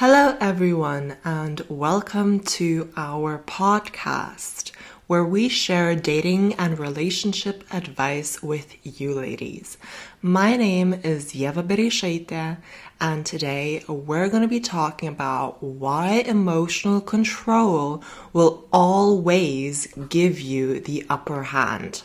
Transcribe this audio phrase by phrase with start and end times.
[0.00, 4.70] Hello, everyone, and welcome to our podcast
[5.08, 9.76] where we share dating and relationship advice with you ladies.
[10.22, 12.58] My name is Yeva Bereisaite,
[13.00, 20.78] and today we're going to be talking about why emotional control will always give you
[20.78, 22.04] the upper hand.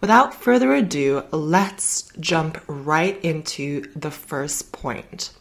[0.00, 5.32] Without further ado, let's jump right into the first point.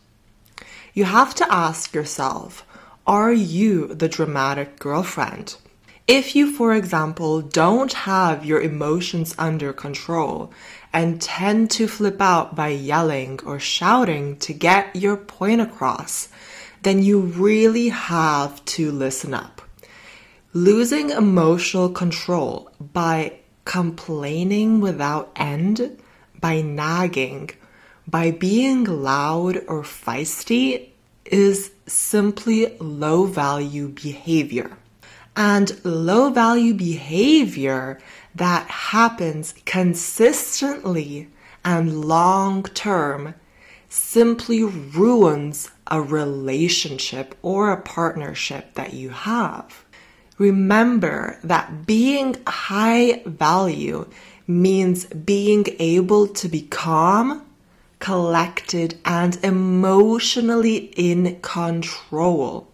[0.98, 2.66] You have to ask yourself
[3.06, 5.56] Are you the dramatic girlfriend?
[6.08, 10.52] If you, for example, don't have your emotions under control
[10.92, 16.30] and tend to flip out by yelling or shouting to get your point across,
[16.82, 19.62] then you really have to listen up.
[20.52, 23.34] Losing emotional control by
[23.66, 26.02] complaining without end,
[26.42, 27.52] by nagging,
[28.08, 30.90] by being loud or feisty
[31.26, 34.78] is simply low value behavior.
[35.36, 38.00] And low value behavior
[38.34, 41.30] that happens consistently
[41.64, 43.36] and long term
[43.90, 49.86] simply ruins a relationship or a partnership that you have.
[50.38, 54.08] Remember that being high value
[54.46, 57.47] means being able to be calm
[58.00, 62.68] collected, and emotionally in control.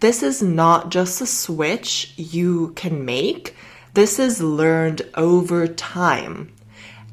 [0.00, 3.54] This is not just a switch you can make,
[3.94, 6.52] this is learned over time.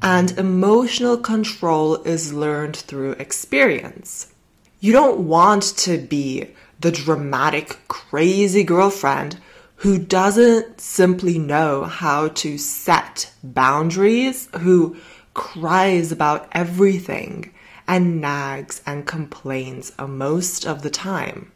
[0.02, 4.32] And emotional control is learned through experience.
[4.80, 6.48] You don't want to be
[6.80, 9.38] the dramatic, crazy girlfriend
[9.76, 14.96] who doesn't simply know how to set boundaries, who
[15.34, 17.52] cries about everything
[17.86, 21.50] and nags and complains most of the time.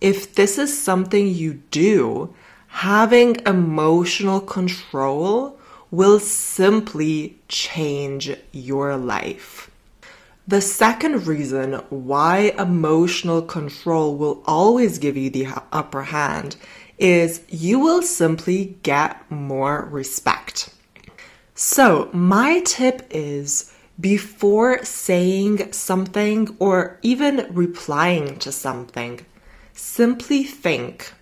[0.00, 2.34] If this is something you do,
[2.68, 5.58] having emotional control
[5.90, 9.70] will simply change your life.
[10.48, 16.56] The second reason why emotional control will always give you the upper hand
[16.98, 20.70] is you will simply get more respect.
[21.58, 29.24] So, my tip is before saying something or even replying to something,
[29.72, 31.14] simply think.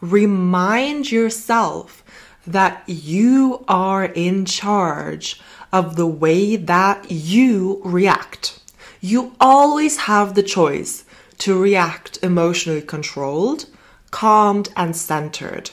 [0.00, 2.02] Remind yourself
[2.44, 5.40] that you are in charge
[5.72, 8.60] of the way that you react.
[9.00, 11.04] You always have the choice
[11.38, 13.66] to react emotionally controlled,
[14.10, 15.70] calmed, and centered.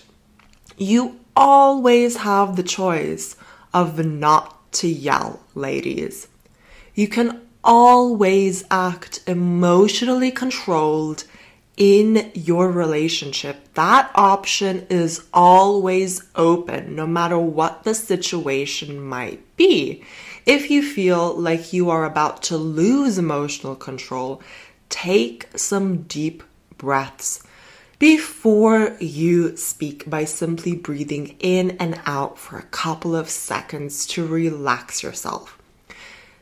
[0.77, 3.35] You always have the choice
[3.75, 6.29] of not to yell, ladies.
[6.95, 11.25] You can always act emotionally controlled
[11.75, 13.73] in your relationship.
[13.73, 20.05] That option is always open, no matter what the situation might be.
[20.45, 24.41] If you feel like you are about to lose emotional control,
[24.87, 26.43] take some deep
[26.77, 27.43] breaths
[27.99, 34.25] before you speak by simply breathing in and out for a couple of seconds to
[34.25, 35.57] relax yourself.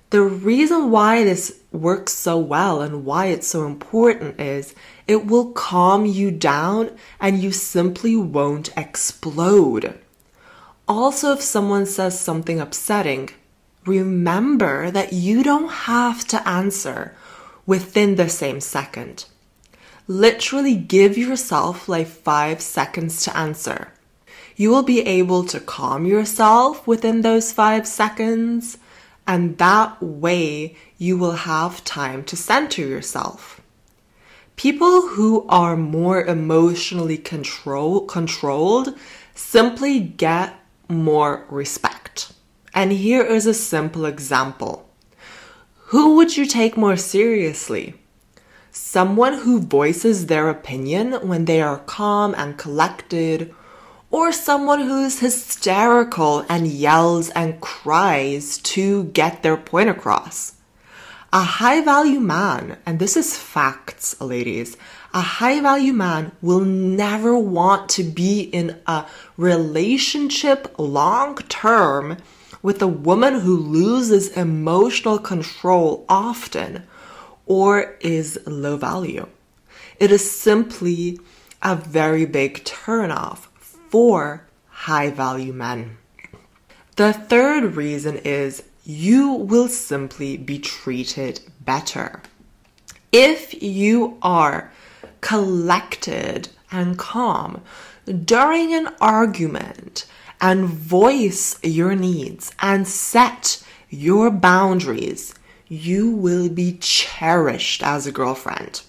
[0.09, 4.75] The reason why this works so well and why it's so important is
[5.07, 9.99] it will calm you down and you simply won't explode.
[10.87, 13.29] Also, if someone says something upsetting,
[13.85, 17.15] remember that you don't have to answer
[17.65, 19.25] within the same second
[20.07, 23.93] literally give yourself like five seconds to answer.
[24.55, 28.77] You will be able to calm yourself within those five seconds,
[29.25, 33.61] and that way you will have time to center yourself.
[34.55, 38.95] People who are more emotionally control, controlled
[39.33, 40.53] simply get
[40.87, 42.33] more respect.
[42.73, 44.87] And here is a simple example.
[45.87, 47.95] Who would you take more seriously?
[48.73, 53.53] Someone who voices their opinion when they are calm and collected,
[54.09, 60.53] or someone who's hysterical and yells and cries to get their point across.
[61.31, 64.75] A high value man, and this is facts, ladies,
[65.13, 69.05] a high value man will never want to be in a
[69.37, 72.17] relationship long term
[72.63, 76.87] with a woman who loses emotional control often
[77.45, 79.27] or is low value.
[79.99, 81.19] It is simply
[81.61, 83.47] a very big turnoff
[83.89, 85.97] for high value men.
[86.95, 92.21] The third reason is you will simply be treated better.
[93.11, 94.71] If you are
[95.21, 97.61] collected and calm
[98.25, 100.05] during an argument
[100.41, 105.33] and voice your needs and set your boundaries,
[105.67, 108.81] you will be cherished as a girlfriend.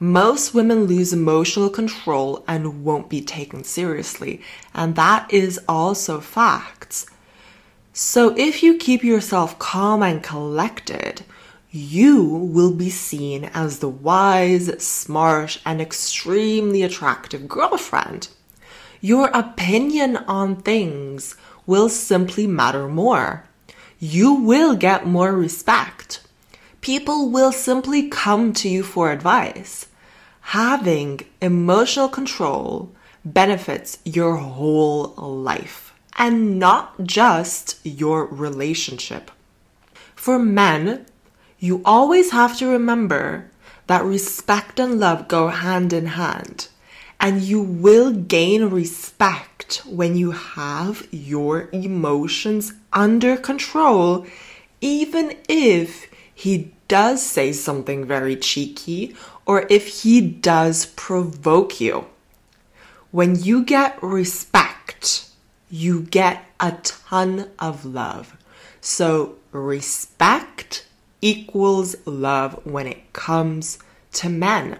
[0.00, 4.40] Most women lose emotional control and won't be taken seriously,
[4.72, 7.06] and that is also facts.
[7.92, 11.22] So if you keep yourself calm and collected,
[11.70, 18.28] you will be seen as the wise, smart, and extremely attractive girlfriend.
[19.00, 21.34] Your opinion on things
[21.66, 23.47] will simply matter more.
[24.00, 26.22] You will get more respect.
[26.80, 29.86] People will simply come to you for advice.
[30.40, 32.92] Having emotional control
[33.24, 39.32] benefits your whole life and not just your relationship.
[40.14, 41.06] For men,
[41.58, 43.50] you always have to remember
[43.88, 46.68] that respect and love go hand in hand.
[47.20, 54.26] And you will gain respect when you have your emotions under control,
[54.80, 62.06] even if he does say something very cheeky or if he does provoke you.
[63.10, 65.28] When you get respect,
[65.70, 68.36] you get a ton of love.
[68.80, 70.86] So, respect
[71.20, 73.78] equals love when it comes
[74.12, 74.78] to men.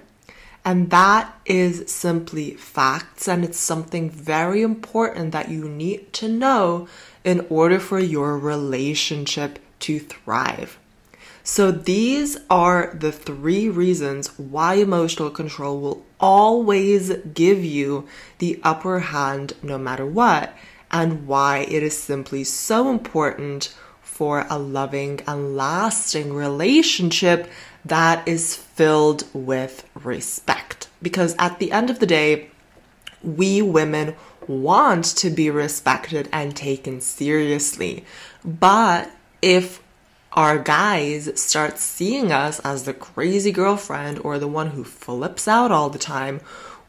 [0.68, 6.88] And that is simply facts, and it's something very important that you need to know
[7.24, 10.78] in order for your relationship to thrive.
[11.42, 18.06] So, these are the three reasons why emotional control will always give you
[18.36, 20.52] the upper hand no matter what,
[20.90, 23.74] and why it is simply so important
[24.18, 27.48] for a loving and lasting relationship
[27.84, 30.88] that is filled with respect.
[31.00, 32.50] Because at the end of the day,
[33.22, 34.16] we women
[34.48, 38.04] want to be respected and taken seriously.
[38.44, 39.08] But
[39.40, 39.80] if
[40.32, 45.70] our guys start seeing us as the crazy girlfriend or the one who flips out
[45.70, 46.40] all the time,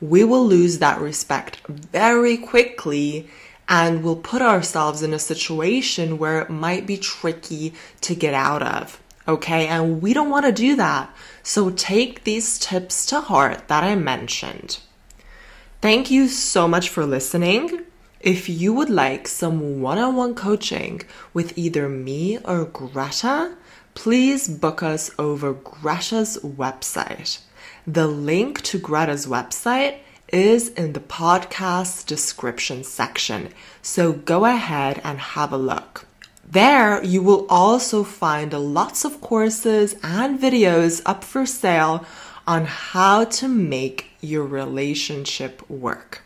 [0.02, 3.30] we will lose that respect very quickly
[3.70, 8.64] and we'll put ourselves in a situation where it might be tricky to get out
[8.64, 9.00] of.
[9.28, 11.16] Okay, and we don't want to do that.
[11.44, 14.80] So take these tips to heart that I mentioned.
[15.82, 17.86] Thank you so much for listening.
[18.20, 23.56] If you would like some one on one coaching with either me or Greta,
[23.94, 27.40] please book us over Greta's website.
[27.86, 30.00] The link to Greta's website
[30.34, 33.50] is in the podcast description section.
[33.82, 36.06] So go ahead and have a look.
[36.50, 42.06] There, you will also find lots of courses and videos up for sale
[42.48, 46.24] on how to make your relationship work.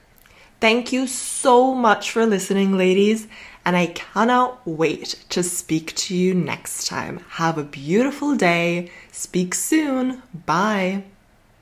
[0.61, 3.27] Thank you so much for listening, ladies,
[3.65, 7.19] and I cannot wait to speak to you next time.
[7.31, 8.89] Have a beautiful day.
[9.11, 10.23] Speak soon.
[10.45, 11.03] Bye.